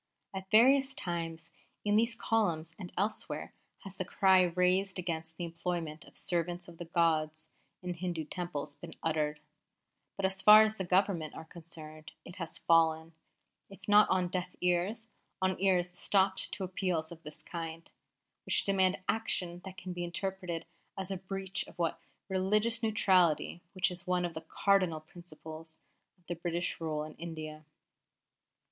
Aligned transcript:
At 0.33 0.49
various 0.49 0.95
times, 0.95 1.51
in 1.85 1.95
these 1.95 2.15
columns 2.15 2.73
and 2.79 2.91
elsewhere, 2.97 3.53
has 3.81 3.97
the 3.97 4.03
cry 4.03 4.41
raised 4.41 4.97
against 4.97 5.37
the 5.37 5.43
employment 5.45 6.05
of 6.05 6.17
servants 6.17 6.67
of 6.67 6.79
the 6.79 6.85
gods 6.85 7.51
in 7.83 7.93
Hindu 7.93 8.23
Temples 8.25 8.75
been 8.75 8.95
uttered; 9.03 9.39
but, 10.17 10.25
as 10.25 10.41
far 10.41 10.63
as 10.63 10.77
the 10.77 10.83
Government 10.85 11.35
are 11.35 11.45
concerned, 11.45 12.13
it 12.25 12.37
has 12.37 12.57
fallen, 12.57 13.13
if 13.69 13.87
not 13.87 14.09
on 14.09 14.29
deaf 14.29 14.55
ears, 14.59 15.07
on 15.39 15.55
ears 15.59 15.91
stopped 15.95 16.51
to 16.53 16.63
appeals 16.63 17.11
of 17.11 17.21
this 17.21 17.43
kind, 17.43 17.91
which 18.47 18.63
demand 18.63 19.01
action 19.07 19.61
that 19.65 19.77
can 19.77 19.93
be 19.93 20.03
interpreted 20.03 20.65
as 20.97 21.11
a 21.11 21.17
breach 21.17 21.63
of 21.67 21.77
that 21.77 21.99
religious 22.27 22.81
neutrality 22.81 23.61
which 23.73 23.91
is 23.91 24.07
one 24.07 24.25
of 24.25 24.33
the 24.33 24.41
cardinal 24.41 25.01
principles 25.01 25.77
of 26.27 26.41
British 26.41 26.81
rule 26.81 27.03
in 27.03 27.13
India. 27.17 27.65